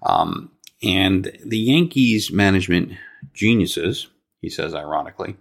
Um, 0.04 0.52
and 0.82 1.32
the 1.46 1.58
Yankees 1.58 2.32
management 2.32 2.94
geniuses, 3.34 4.08
he 4.42 4.50
says 4.50 4.76
ironically, 4.76 5.38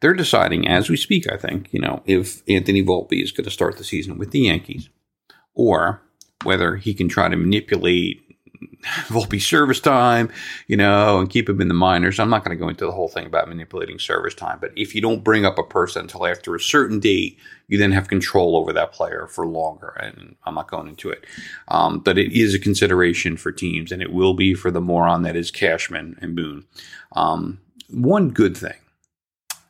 they're 0.00 0.14
deciding 0.14 0.66
as 0.66 0.90
we 0.90 0.96
speak, 0.96 1.30
I 1.32 1.36
think, 1.36 1.72
you 1.72 1.80
know, 1.80 2.02
if 2.04 2.42
Anthony 2.48 2.82
Volpe 2.82 3.22
is 3.22 3.32
going 3.32 3.44
to 3.44 3.50
start 3.50 3.78
the 3.78 3.84
season 3.84 4.18
with 4.18 4.32
the 4.32 4.40
Yankees 4.40 4.88
or 5.54 6.02
whether 6.42 6.76
he 6.76 6.92
can 6.92 7.08
try 7.08 7.28
to 7.28 7.36
manipulate 7.36 8.23
Volpe 9.08 9.40
service 9.40 9.80
time, 9.80 10.30
you 10.66 10.76
know, 10.76 11.18
and 11.18 11.30
keep 11.30 11.48
him 11.48 11.60
in 11.60 11.68
the 11.68 11.74
minors. 11.74 12.18
I'm 12.18 12.30
not 12.30 12.44
going 12.44 12.56
to 12.56 12.60
go 12.60 12.68
into 12.68 12.84
the 12.84 12.92
whole 12.92 13.08
thing 13.08 13.26
about 13.26 13.48
manipulating 13.48 13.98
service 13.98 14.34
time, 14.34 14.58
but 14.60 14.72
if 14.76 14.94
you 14.94 15.00
don't 15.00 15.24
bring 15.24 15.44
up 15.44 15.58
a 15.58 15.62
person 15.62 16.02
until 16.02 16.26
after 16.26 16.54
a 16.54 16.60
certain 16.60 17.00
date, 17.00 17.38
you 17.68 17.78
then 17.78 17.92
have 17.92 18.08
control 18.08 18.56
over 18.56 18.72
that 18.72 18.92
player 18.92 19.26
for 19.26 19.46
longer. 19.46 19.96
And 20.00 20.36
I'm 20.44 20.54
not 20.54 20.70
going 20.70 20.88
into 20.88 21.10
it. 21.10 21.24
Um, 21.68 22.00
but 22.00 22.18
it 22.18 22.32
is 22.32 22.54
a 22.54 22.58
consideration 22.58 23.36
for 23.36 23.52
teams, 23.52 23.90
and 23.90 24.02
it 24.02 24.12
will 24.12 24.34
be 24.34 24.54
for 24.54 24.70
the 24.70 24.80
moron 24.80 25.22
that 25.22 25.36
is 25.36 25.50
Cashman 25.50 26.18
and 26.20 26.36
Boone. 26.36 26.64
Um, 27.12 27.60
one 27.88 28.30
good 28.30 28.56
thing 28.56 28.74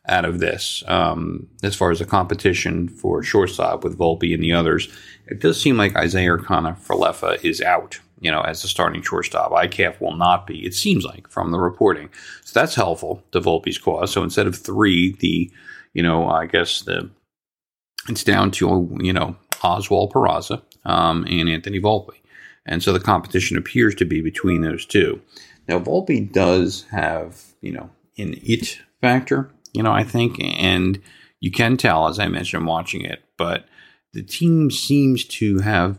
out 0.06 0.24
of 0.24 0.38
this, 0.38 0.82
um, 0.86 1.48
as 1.62 1.74
far 1.74 1.90
as 1.90 1.98
the 1.98 2.04
competition 2.04 2.88
for 2.88 3.22
shortstop 3.22 3.84
with 3.84 3.98
Volpe 3.98 4.34
and 4.34 4.42
the 4.42 4.52
others, 4.52 4.88
it 5.26 5.40
does 5.40 5.60
seem 5.60 5.76
like 5.76 5.96
Isiah 5.96 6.36
Kiner-Falefa 6.36 7.42
is 7.42 7.62
out, 7.62 8.00
you 8.20 8.30
know, 8.30 8.40
as 8.40 8.62
the 8.62 8.68
starting 8.68 9.02
shortstop. 9.02 9.50
IKF 9.50 10.00
will 10.00 10.16
not 10.16 10.46
be, 10.46 10.64
it 10.64 10.74
seems 10.74 11.04
like, 11.04 11.28
from 11.28 11.50
the 11.50 11.58
reporting. 11.58 12.08
So 12.44 12.58
that's 12.58 12.74
helpful 12.74 13.22
to 13.32 13.40
Volpe's 13.40 13.78
cause. 13.78 14.12
So 14.12 14.22
instead 14.22 14.46
of 14.46 14.56
three, 14.56 15.12
the, 15.20 15.50
you 15.92 16.02
know, 16.02 16.28
I 16.28 16.46
guess 16.46 16.82
the, 16.82 17.10
it's 18.08 18.24
down 18.24 18.50
to, 18.52 18.96
you 19.00 19.12
know, 19.12 19.36
Oswald 19.62 20.12
Peraza 20.12 20.62
um, 20.84 21.24
and 21.28 21.48
Anthony 21.48 21.80
Volpe. 21.80 22.14
And 22.66 22.82
so 22.82 22.92
the 22.92 23.00
competition 23.00 23.56
appears 23.56 23.94
to 23.96 24.04
be 24.04 24.20
between 24.20 24.62
those 24.62 24.86
two. 24.86 25.20
Now, 25.68 25.78
Volpe 25.78 26.30
does 26.32 26.84
have, 26.90 27.42
you 27.60 27.72
know, 27.72 27.90
an 28.18 28.38
it 28.42 28.78
factor, 29.00 29.50
you 29.72 29.82
know, 29.82 29.92
I 29.92 30.04
think, 30.04 30.38
and 30.40 31.00
you 31.40 31.50
can 31.50 31.76
tell, 31.76 32.08
as 32.08 32.18
I 32.18 32.28
mentioned, 32.28 32.66
watching 32.66 33.04
it, 33.04 33.24
but 33.36 33.66
the 34.12 34.22
team 34.22 34.70
seems 34.70 35.24
to 35.24 35.58
have 35.58 35.98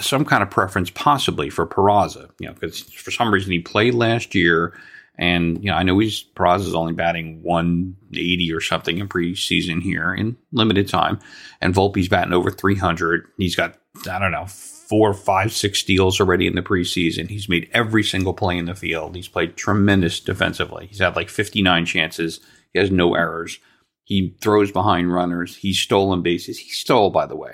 some 0.00 0.24
kind 0.24 0.42
of 0.42 0.50
preference, 0.50 0.90
possibly 0.90 1.50
for 1.50 1.66
Peraza. 1.66 2.30
You 2.38 2.48
know, 2.48 2.54
because 2.54 2.82
for 2.82 3.10
some 3.10 3.32
reason 3.32 3.52
he 3.52 3.60
played 3.60 3.94
last 3.94 4.34
year, 4.34 4.78
and 5.18 5.62
you 5.62 5.70
know 5.70 5.76
I 5.76 5.82
know 5.82 5.98
he's 5.98 6.24
Peraza's 6.36 6.74
only 6.74 6.92
batting 6.92 7.42
180 7.42 8.52
or 8.52 8.60
something 8.60 8.98
in 8.98 9.08
preseason 9.08 9.82
here 9.82 10.14
in 10.14 10.36
limited 10.52 10.88
time, 10.88 11.18
and 11.60 11.74
Volpe's 11.74 12.08
batting 12.08 12.32
over 12.32 12.50
300. 12.50 13.26
He's 13.36 13.56
got 13.56 13.78
I 14.08 14.18
don't 14.18 14.32
know 14.32 14.46
four, 14.46 15.12
five, 15.12 15.52
six 15.52 15.80
steals 15.80 16.18
already 16.18 16.46
in 16.46 16.54
the 16.54 16.62
preseason. 16.62 17.28
He's 17.28 17.48
made 17.48 17.68
every 17.74 18.02
single 18.02 18.32
play 18.32 18.56
in 18.56 18.64
the 18.64 18.74
field. 18.74 19.14
He's 19.14 19.28
played 19.28 19.56
tremendous 19.56 20.18
defensively. 20.18 20.86
He's 20.86 21.00
had 21.00 21.14
like 21.14 21.28
59 21.28 21.84
chances. 21.84 22.40
He 22.72 22.78
has 22.78 22.90
no 22.90 23.14
errors. 23.14 23.58
He 24.04 24.34
throws 24.40 24.72
behind 24.72 25.12
runners. 25.12 25.56
He's 25.56 25.78
stolen 25.78 26.22
bases. 26.22 26.58
He 26.58 26.70
stole, 26.70 27.10
by 27.10 27.26
the 27.26 27.36
way, 27.36 27.52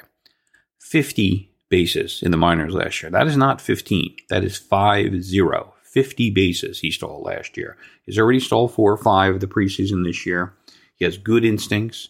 50 0.78 1.53
bases 1.74 2.22
in 2.22 2.30
the 2.30 2.36
minors 2.36 2.72
last 2.72 3.02
year. 3.02 3.10
That 3.10 3.26
is 3.26 3.36
not 3.36 3.60
15. 3.60 4.16
That 4.28 4.44
is 4.44 4.56
5 4.56 5.22
0. 5.22 5.74
50 5.82 6.30
bases 6.30 6.80
he 6.80 6.90
stole 6.90 7.22
last 7.22 7.56
year. 7.56 7.76
He's 8.04 8.18
already 8.18 8.40
stole 8.40 8.68
four 8.68 8.92
or 8.92 8.96
five 8.96 9.34
of 9.34 9.40
the 9.40 9.46
preseason 9.46 10.04
this 10.04 10.26
year. 10.26 10.54
He 10.96 11.04
has 11.04 11.18
good 11.18 11.44
instincts. 11.44 12.08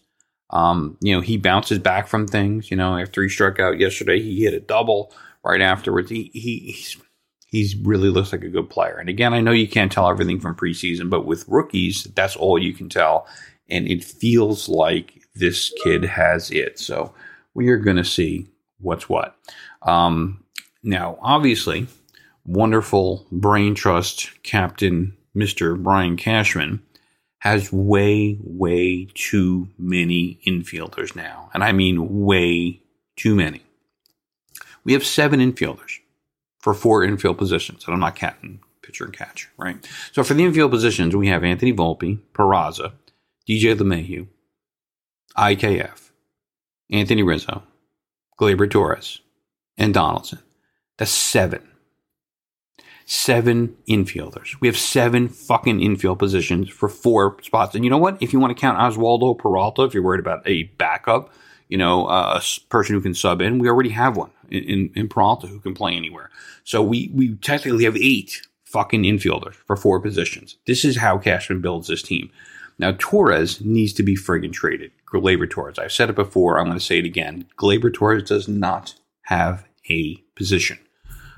Um, 0.51 0.97
you 1.01 1.15
know, 1.15 1.21
he 1.21 1.37
bounces 1.37 1.79
back 1.79 2.07
from 2.09 2.27
things. 2.27 2.71
You 2.71 2.77
know, 2.77 2.97
after 2.99 3.23
he 3.23 3.29
struck 3.29 3.59
out 3.59 3.79
yesterday, 3.79 4.21
he 4.21 4.45
hit 4.45 4.55
a 4.55 4.61
double 4.61 5.13
right 5.45 5.61
afterwards. 5.61 6.11
He, 6.11 6.31
he 6.33 6.59
he's 6.59 6.97
he's 7.47 7.77
really 7.77 8.09
looks 8.09 8.33
like 8.33 8.43
a 8.43 8.49
good 8.49 8.71
player. 8.71 8.97
And 8.97 9.09
again, 9.09 9.35
I 9.35 9.41
know 9.41 9.53
you 9.53 9.69
can't 9.69 9.93
tell 9.93 10.09
everything 10.09 10.41
from 10.41 10.57
preseason, 10.57 11.11
but 11.11 11.27
with 11.27 11.45
rookies, 11.49 12.05
that's 12.15 12.37
all 12.37 12.59
you 12.59 12.73
can 12.73 12.89
tell 12.89 13.27
and 13.69 13.89
it 13.89 14.05
feels 14.05 14.69
like 14.69 15.23
this 15.35 15.73
kid 15.83 16.05
has 16.05 16.51
it. 16.51 16.79
So 16.79 17.15
we 17.55 17.69
are 17.69 17.79
going 17.79 17.97
to 17.97 18.05
see 18.05 18.49
what's 18.81 19.09
what. 19.09 19.37
Um, 19.83 20.45
now, 20.83 21.19
obviously, 21.23 21.87
wonderful 22.45 23.27
brain 23.33 23.75
trust 23.75 24.31
captain 24.43 25.17
Mr. 25.37 25.81
Brian 25.81 26.17
Cashman 26.17 26.83
has 27.39 27.73
way, 27.73 28.39
way 28.43 29.07
too 29.15 29.69
many 29.79 30.39
infielders 30.47 31.15
now. 31.15 31.51
And 31.53 31.63
I 31.63 31.73
mean 31.73 32.25
way 32.25 32.81
too 33.17 33.35
many. 33.35 33.63
We 34.85 34.93
have 34.93 35.05
seven 35.05 35.41
infielders 35.41 35.99
for 36.59 36.73
four 36.73 37.05
infield 37.05 37.39
positions, 37.39 37.85
and 37.85 37.95
I'm 37.95 38.01
not 38.01 38.17
counting 38.17 38.61
pitcher 38.83 39.05
and 39.05 39.13
catcher, 39.13 39.49
right? 39.59 39.77
So 40.13 40.23
for 40.23 40.35
the 40.35 40.45
infield 40.45 40.71
positions, 40.71 41.15
we 41.17 41.29
have 41.29 41.45
Anthony 41.45 41.73
Volpe, 41.73 42.19
Peraza, 42.33 42.93
DJ 43.49 43.77
LeMahieu, 43.77 44.29
IKF, 45.37 46.11
Anthony 46.91 47.23
Rizzo, 47.23 47.63
Gleyber 48.41 48.71
Torres, 48.71 49.21
and 49.77 49.95
Donaldson. 49.95 50.41
That's 50.99 51.11
seven. 51.11 51.63
Seven 53.07 53.77
infielders. 53.89 54.59
We 54.61 54.69
have 54.69 54.79
seven 54.79 55.29
fucking 55.29 55.81
infield 55.81 56.19
positions 56.19 56.71
for 56.71 56.89
four 56.89 57.37
spots. 57.43 57.75
And 57.75 57.85
you 57.85 57.91
know 57.91 57.99
what? 57.99 58.23
If 58.23 58.33
you 58.33 58.41
want 58.41 58.57
to 58.57 58.61
count 58.61 58.79
Oswaldo 58.79 59.39
Peralta, 59.39 59.83
if 59.83 59.93
you're 59.93 60.03
worried 60.03 60.21
about 60.21 60.47
a 60.47 60.65
backup, 60.79 61.33
you 61.69 61.77
know, 61.77 62.07
uh, 62.07 62.41
a 62.41 62.71
person 62.71 62.95
who 62.95 63.03
can 63.03 63.15
sub 63.15 63.43
in, 63.43 63.59
we 63.59 63.69
already 63.69 63.91
have 63.91 64.17
one 64.17 64.31
in, 64.51 64.65
in, 64.65 64.91
in 64.95 65.09
Peralta 65.09 65.47
who 65.47 65.61
can 65.61 65.75
play 65.75 65.95
anywhere. 65.95 66.31
So 66.65 66.83
we, 66.83 67.11
we 67.13 67.35
technically 67.37 67.85
have 67.85 67.97
eight 67.97 68.43
fucking 68.65 69.03
infielders 69.03 69.55
for 69.55 69.77
four 69.77 70.01
positions. 70.01 70.57
This 70.67 70.85
is 70.85 70.97
how 70.97 71.19
Cashman 71.19 71.61
builds 71.61 71.89
this 71.89 72.03
team. 72.03 72.31
Now, 72.79 72.95
Torres 72.99 73.61
needs 73.61 73.93
to 73.95 74.03
be 74.03 74.17
friggin' 74.17 74.53
traded. 74.53 74.91
Gleyber 75.07 75.49
Torres. 75.49 75.79
I've 75.79 75.93
said 75.93 76.11
it 76.11 76.17
before. 76.17 76.59
I'm 76.59 76.67
going 76.67 76.79
to 76.79 76.85
say 76.85 76.99
it 76.99 77.05
again. 77.05 77.47
Gleyber 77.57 77.93
Torres 77.93 78.25
does 78.25 78.49
not 78.49 78.95
have 79.23 79.65
a 79.89 80.17
position. 80.35 80.79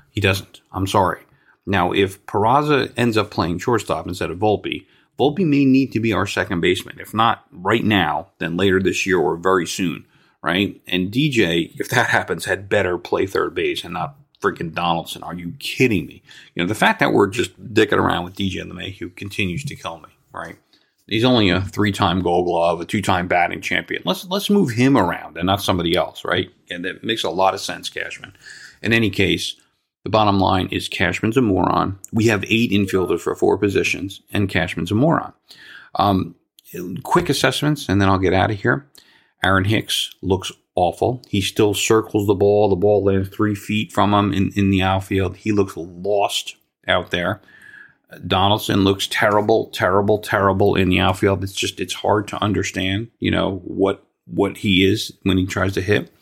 He 0.09 0.19
doesn't. 0.19 0.61
I'm 0.71 0.87
sorry. 0.87 1.21
Now, 1.65 1.91
if 1.91 2.25
Peraza 2.25 2.91
ends 2.97 3.17
up 3.17 3.29
playing 3.29 3.59
shortstop 3.59 4.07
instead 4.07 4.31
of 4.31 4.39
Volpe, 4.39 4.85
Volpe 5.19 5.45
may 5.45 5.65
need 5.65 5.91
to 5.91 5.99
be 5.99 6.13
our 6.13 6.25
second 6.25 6.61
baseman. 6.61 6.99
If 6.99 7.13
not 7.13 7.45
right 7.51 7.83
now, 7.83 8.31
then 8.39 8.57
later 8.57 8.81
this 8.81 9.05
year 9.05 9.19
or 9.19 9.35
very 9.35 9.67
soon, 9.67 10.05
right? 10.41 10.81
And 10.87 11.11
DJ, 11.11 11.79
if 11.79 11.89
that 11.89 12.09
happens, 12.09 12.45
had 12.45 12.69
better 12.69 12.97
play 12.97 13.27
third 13.27 13.53
base 13.53 13.83
and 13.83 13.93
not 13.93 14.15
freaking 14.41 14.73
Donaldson. 14.73 15.23
Are 15.23 15.33
you 15.33 15.53
kidding 15.59 16.05
me? 16.05 16.21
You 16.55 16.63
know, 16.63 16.67
the 16.67 16.75
fact 16.75 16.99
that 16.99 17.13
we're 17.13 17.27
just 17.27 17.59
dicking 17.73 17.97
around 17.97 18.23
with 18.23 18.35
DJ 18.35 18.61
and 18.61 18.71
LeMahieu 18.71 19.15
continues 19.15 19.63
to 19.65 19.75
kill 19.75 19.97
me, 19.99 20.09
right? 20.31 20.57
He's 21.07 21.23
only 21.23 21.49
a 21.49 21.61
three-time 21.61 22.21
Gold 22.21 22.45
Glove, 22.45 22.81
a 22.81 22.85
two-time 22.85 23.27
batting 23.27 23.61
champion. 23.61 24.03
Let's 24.05 24.25
let's 24.25 24.49
move 24.49 24.71
him 24.71 24.97
around 24.97 25.37
and 25.37 25.45
not 25.45 25.61
somebody 25.61 25.95
else, 25.95 26.25
right? 26.25 26.51
And 26.69 26.83
that 26.85 27.03
makes 27.03 27.23
a 27.23 27.29
lot 27.29 27.53
of 27.53 27.61
sense, 27.61 27.89
Cashman. 27.89 28.35
In 28.81 28.91
any 28.91 29.09
case, 29.09 29.55
the 30.03 30.09
bottom 30.09 30.39
line 30.39 30.67
is 30.69 30.89
Cashman's 30.89 31.37
a 31.37 31.41
moron. 31.41 31.97
We 32.11 32.25
have 32.27 32.43
eight 32.47 32.71
infielders 32.71 33.21
for 33.21 33.35
four 33.35 33.57
positions, 33.57 34.21
and 34.31 34.49
Cashman's 34.49 34.91
a 34.91 34.95
moron. 34.95 35.33
Um, 35.95 36.35
quick 37.03 37.29
assessments, 37.29 37.87
and 37.87 38.01
then 38.01 38.09
I'll 38.09 38.19
get 38.19 38.33
out 38.33 38.51
of 38.51 38.59
here. 38.59 38.87
Aaron 39.43 39.65
Hicks 39.65 40.13
looks 40.21 40.51
awful. 40.75 41.23
He 41.29 41.41
still 41.41 41.73
circles 41.73 42.27
the 42.27 42.35
ball. 42.35 42.69
The 42.69 42.75
ball 42.75 43.03
lands 43.03 43.29
three 43.29 43.55
feet 43.55 43.91
from 43.91 44.13
him 44.13 44.33
in, 44.33 44.51
in 44.55 44.71
the 44.71 44.81
outfield. 44.81 45.37
He 45.37 45.51
looks 45.51 45.75
lost 45.75 46.55
out 46.87 47.11
there. 47.11 47.41
Donaldson 48.25 48.83
looks 48.83 49.07
terrible, 49.07 49.67
terrible, 49.67 50.19
terrible 50.19 50.75
in 50.75 50.89
the 50.89 50.99
outfield. 50.99 51.43
It's 51.43 51.53
just 51.53 51.79
it's 51.79 51.93
hard 51.93 52.27
to 52.29 52.41
understand, 52.41 53.09
you 53.19 53.31
know, 53.31 53.57
what 53.65 54.05
what 54.25 54.57
he 54.57 54.85
is 54.85 55.11
when 55.23 55.37
he 55.37 55.45
tries 55.45 55.73
to 55.73 55.81
hit. 55.81 56.13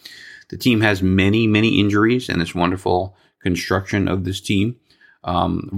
The 0.50 0.58
team 0.58 0.82
has 0.82 1.02
many, 1.02 1.48
many 1.48 1.80
injuries 1.80 2.30
and 2.30 2.40
this 2.40 2.56
wonderful 2.56 3.16
construction 3.42 4.08
of 4.08 4.24
this 4.24 4.42
team. 4.42 4.78
Um, 5.24 5.70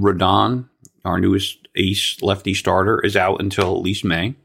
our 1.06 1.20
newest 1.20 1.68
ace 1.76 2.22
lefty 2.22 2.54
starter, 2.54 3.00
is 3.00 3.16
out 3.16 3.40
until 3.40 3.76
at 3.76 3.82
least 3.82 4.04
May. 4.04 4.36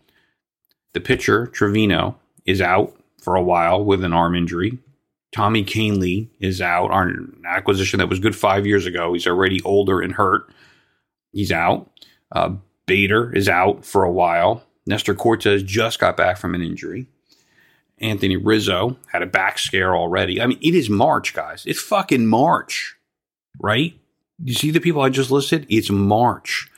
The 0.92 1.00
pitcher, 1.00 1.46
Trevino, 1.46 2.18
is 2.44 2.60
out 2.60 2.96
for 3.20 3.34
a 3.34 3.42
while 3.42 3.84
with 3.84 4.04
an 4.04 4.12
arm 4.12 4.34
injury. 4.34 4.78
Tommy 5.32 5.64
Kahnle 5.64 6.28
is 6.40 6.60
out. 6.60 6.90
Our 6.90 7.10
acquisition 7.46 7.98
that 7.98 8.08
was 8.08 8.20
good 8.20 8.36
five 8.36 8.66
years 8.66 8.86
ago. 8.86 9.12
He's 9.12 9.26
already 9.26 9.62
older 9.62 10.00
and 10.00 10.12
hurt. 10.12 10.52
He's 11.32 11.52
out. 11.52 11.90
Uh, 12.30 12.56
Bader 12.86 13.34
is 13.34 13.48
out 13.48 13.84
for 13.84 14.04
a 14.04 14.12
while. 14.12 14.62
Nestor 14.86 15.14
Cortes 15.14 15.62
just 15.62 15.98
got 15.98 16.16
back 16.16 16.36
from 16.36 16.54
an 16.54 16.62
injury. 16.62 17.06
Anthony 17.98 18.36
Rizzo 18.36 18.96
had 19.12 19.22
a 19.22 19.26
back 19.26 19.58
scare 19.58 19.94
already. 19.94 20.40
I 20.40 20.46
mean, 20.46 20.58
it 20.60 20.74
is 20.74 20.90
March, 20.90 21.34
guys. 21.34 21.62
It's 21.66 21.80
fucking 21.80 22.26
March, 22.26 22.96
right? 23.60 23.94
You 24.42 24.54
see 24.54 24.72
the 24.72 24.80
people 24.80 25.02
I 25.02 25.08
just 25.08 25.30
listed? 25.30 25.66
It's 25.68 25.90
March. 25.90 26.68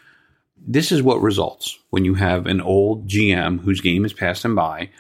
This 0.67 0.93
is 0.93 1.03
what 1.03 1.23
results 1.23 1.79
when 1.91 2.05
you 2.05 2.15
have 2.15 2.47
an 2.47 2.61
old 2.61 3.09
GM 3.09 3.61
whose 3.61 3.81
game 3.81 4.05
is 4.05 4.13
passing 4.13 4.55
by 4.55 4.91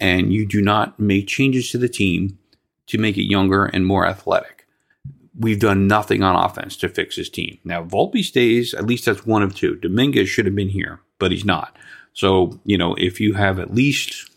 and 0.00 0.32
you 0.32 0.46
do 0.46 0.60
not 0.60 0.98
make 0.98 1.26
changes 1.26 1.70
to 1.70 1.78
the 1.78 1.88
team 1.88 2.38
to 2.86 2.98
make 2.98 3.16
it 3.16 3.30
younger 3.30 3.66
and 3.66 3.86
more 3.86 4.06
athletic. 4.06 4.53
We've 5.38 5.58
done 5.58 5.88
nothing 5.88 6.22
on 6.22 6.36
offense 6.36 6.76
to 6.78 6.88
fix 6.88 7.16
his 7.16 7.28
team. 7.28 7.58
Now, 7.64 7.82
Volpe 7.82 8.22
stays, 8.22 8.72
at 8.72 8.86
least 8.86 9.06
that's 9.06 9.26
one 9.26 9.42
of 9.42 9.54
two. 9.54 9.76
Dominguez 9.76 10.28
should 10.28 10.46
have 10.46 10.54
been 10.54 10.68
here, 10.68 11.00
but 11.18 11.32
he's 11.32 11.44
not. 11.44 11.76
So, 12.12 12.60
you 12.64 12.78
know, 12.78 12.94
if 12.94 13.20
you 13.20 13.34
have 13.34 13.58
at 13.58 13.74
least 13.74 14.30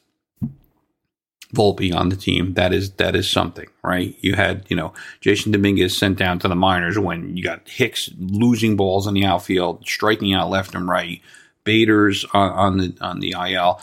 Volpe 1.56 1.96
on 1.96 2.10
the 2.10 2.16
team, 2.16 2.56
that 2.56 2.74
is 2.74 2.92
that 2.94 3.16
is 3.16 3.30
something, 3.30 3.68
right? 3.84 4.16
You 4.20 4.34
had, 4.34 4.66
you 4.68 4.76
know, 4.76 4.94
Jasson 5.22 5.52
Dominguez 5.52 5.96
sent 5.96 6.18
down 6.18 6.40
to 6.40 6.48
the 6.48 6.56
minors 6.56 7.00
when 7.00 7.38
you 7.38 7.44
got 7.44 7.70
Hicks 7.70 8.10
losing 8.18 8.76
balls 8.76 9.08
in 9.08 9.14
the 9.14 9.26
outfield, 9.26 9.88
striking 9.88 10.34
out 10.34 10.50
left 10.50 10.76
and 10.76 10.90
right, 10.90 11.22
Bader's 11.64 12.26
on, 12.34 12.52
on 12.52 12.78
the 12.78 12.98
on 13.00 13.20
the 13.20 13.36
IL. 13.52 13.80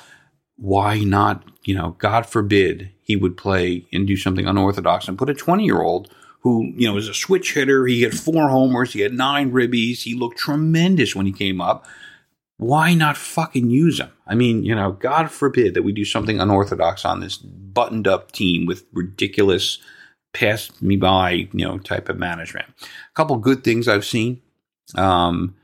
Why 0.56 0.98
not, 1.00 1.44
you 1.64 1.74
know, 1.74 1.96
God 1.98 2.26
forbid 2.26 2.90
he 3.00 3.16
would 3.16 3.36
play 3.36 3.86
and 3.92 4.06
do 4.06 4.16
something 4.16 4.46
unorthodox 4.46 5.08
and 5.08 5.18
put 5.18 5.30
a 5.30 5.34
20 5.34 5.64
year 5.64 5.80
old 5.80 6.12
who, 6.44 6.72
you 6.76 6.86
know, 6.86 6.96
is 6.96 7.08
a 7.08 7.14
switch 7.14 7.54
hitter. 7.54 7.86
He 7.86 8.02
had 8.02 8.16
four 8.16 8.48
homers, 8.48 8.92
he 8.92 9.00
had 9.00 9.12
nine 9.12 9.50
ribbies, 9.50 10.02
he 10.02 10.14
looked 10.14 10.38
tremendous 10.38 11.16
when 11.16 11.26
he 11.26 11.32
came 11.32 11.60
up 11.60 11.86
why 12.56 12.94
not 12.94 13.16
fucking 13.16 13.70
use 13.70 13.98
him? 13.98 14.10
I 14.26 14.34
mean, 14.34 14.62
you 14.64 14.74
know, 14.74 14.92
God 14.92 15.30
forbid 15.30 15.74
that 15.74 15.82
we 15.82 15.92
do 15.92 16.04
something 16.04 16.40
unorthodox 16.40 17.04
on 17.04 17.20
this 17.20 17.36
buttoned 17.36 18.06
up 18.06 18.32
team 18.32 18.66
with 18.66 18.84
ridiculous 18.92 19.78
pass 20.32 20.70
me 20.80 20.96
by, 20.96 21.30
you 21.30 21.66
know, 21.66 21.78
type 21.78 22.08
of 22.08 22.18
management. 22.18 22.66
A 22.80 23.14
couple 23.14 23.36
good 23.36 23.64
things 23.64 23.88
I've 23.88 24.04
seen. 24.04 24.40
Um, 24.94 25.56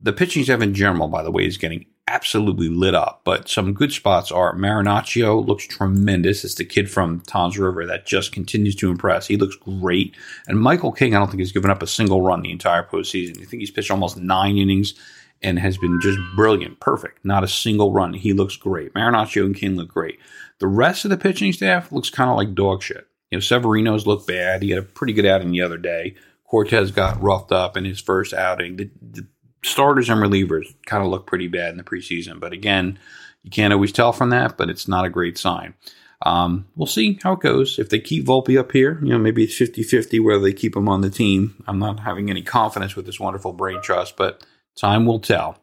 the 0.00 0.12
pitching 0.12 0.44
staff 0.44 0.60
in 0.62 0.74
general, 0.74 1.08
by 1.08 1.22
the 1.22 1.30
way, 1.30 1.46
is 1.46 1.58
getting 1.58 1.86
absolutely 2.10 2.68
lit 2.68 2.94
up. 2.94 3.22
But 3.24 3.48
some 3.48 3.72
good 3.72 3.92
spots 3.92 4.32
are 4.32 4.54
Marinaccio 4.54 5.46
looks 5.46 5.66
tremendous. 5.66 6.44
It's 6.44 6.56
the 6.56 6.64
kid 6.64 6.90
from 6.90 7.20
Toms 7.20 7.56
River 7.56 7.86
that 7.86 8.06
just 8.06 8.32
continues 8.32 8.74
to 8.76 8.90
impress. 8.90 9.26
He 9.26 9.36
looks 9.36 9.56
great. 9.56 10.16
And 10.48 10.60
Michael 10.60 10.92
King, 10.92 11.14
I 11.14 11.18
don't 11.18 11.28
think 11.28 11.40
he's 11.40 11.52
given 11.52 11.70
up 11.70 11.82
a 11.82 11.86
single 11.86 12.22
run 12.22 12.42
the 12.42 12.50
entire 12.50 12.82
postseason. 12.82 13.40
I 13.40 13.44
think 13.44 13.60
he's 13.60 13.70
pitched 13.70 13.90
almost 13.90 14.16
nine 14.16 14.56
innings 14.56 14.94
and 15.42 15.58
has 15.58 15.78
been 15.78 16.00
just 16.02 16.18
brilliant, 16.36 16.80
perfect. 16.80 17.24
Not 17.24 17.44
a 17.44 17.48
single 17.48 17.92
run. 17.92 18.12
He 18.12 18.32
looks 18.32 18.56
great. 18.56 18.92
Marinaccio 18.92 19.44
and 19.44 19.56
King 19.56 19.76
look 19.76 19.88
great. 19.88 20.18
The 20.58 20.66
rest 20.66 21.04
of 21.04 21.10
the 21.10 21.16
pitching 21.16 21.52
staff 21.52 21.92
looks 21.92 22.10
kind 22.10 22.28
of 22.28 22.36
like 22.36 22.54
dog 22.54 22.82
shit. 22.82 23.06
You 23.30 23.36
know, 23.36 23.40
Severino's 23.40 24.06
looked 24.06 24.26
bad. 24.26 24.62
He 24.62 24.70
had 24.70 24.80
a 24.80 24.82
pretty 24.82 25.12
good 25.12 25.24
outing 25.24 25.52
the 25.52 25.62
other 25.62 25.78
day. 25.78 26.16
Cortes 26.44 26.90
got 26.90 27.22
roughed 27.22 27.52
up 27.52 27.76
in 27.76 27.84
his 27.84 28.00
first 28.00 28.34
outing. 28.34 28.76
The, 28.76 28.90
the 29.00 29.26
starters 29.62 30.08
and 30.08 30.20
relievers 30.20 30.74
kind 30.86 31.02
of 31.02 31.10
look 31.10 31.26
pretty 31.26 31.48
bad 31.48 31.70
in 31.70 31.76
the 31.76 31.84
preseason. 31.84 32.40
But 32.40 32.52
again, 32.52 32.98
you 33.42 33.50
can't 33.50 33.72
always 33.72 33.92
tell 33.92 34.12
from 34.12 34.30
that, 34.30 34.56
but 34.56 34.70
it's 34.70 34.88
not 34.88 35.04
a 35.04 35.10
great 35.10 35.38
sign. 35.38 35.74
Um, 36.22 36.66
we'll 36.76 36.86
see 36.86 37.18
how 37.22 37.32
it 37.32 37.40
goes. 37.40 37.78
If 37.78 37.88
they 37.88 37.98
keep 37.98 38.26
Volpe 38.26 38.58
up 38.58 38.72
here, 38.72 38.98
you 39.02 39.08
know, 39.08 39.18
maybe 39.18 39.42
it's 39.42 39.56
50 39.56 39.82
50 39.82 40.20
whether 40.20 40.40
they 40.40 40.52
keep 40.52 40.76
him 40.76 40.88
on 40.88 41.00
the 41.00 41.08
team. 41.08 41.62
I'm 41.66 41.78
not 41.78 42.00
having 42.00 42.28
any 42.28 42.42
confidence 42.42 42.94
with 42.94 43.06
this 43.06 43.18
wonderful 43.18 43.54
brain 43.54 43.80
trust, 43.80 44.16
but 44.16 44.44
Time 44.76 45.06
will 45.06 45.20
tell. 45.20 45.58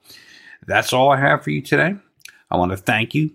That's 0.66 0.94
all 0.94 1.12
I 1.12 1.18
have 1.18 1.44
for 1.44 1.50
you 1.50 1.62
today. 1.62 1.96
I 2.52 2.58
want 2.58 2.72
to 2.72 2.78
thank 2.78 3.16
you 3.16 3.32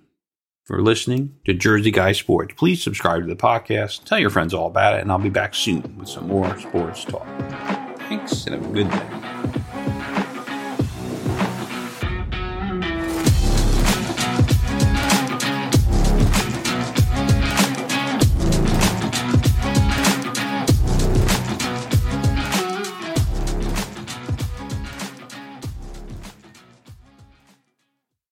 for 0.64 0.80
listening 0.80 1.34
to 1.44 1.54
Jersey 1.54 1.90
Guy 1.90 2.12
Sports. 2.12 2.54
Please 2.56 2.82
subscribe 2.82 3.22
to 3.22 3.28
the 3.28 3.34
podcast, 3.34 4.04
tell 4.04 4.18
your 4.18 4.30
friends 4.30 4.54
all 4.54 4.68
about 4.68 4.94
it, 4.94 5.00
and 5.00 5.10
I'll 5.10 5.18
be 5.18 5.28
back 5.28 5.54
soon 5.54 5.98
with 5.98 6.08
some 6.08 6.28
more 6.28 6.56
sports 6.58 7.04
talk. 7.04 7.26
Thanks, 8.08 8.46
and 8.46 8.54
have 8.54 8.70
a 8.70 8.72
good 8.72 8.90
day. 8.90 9.61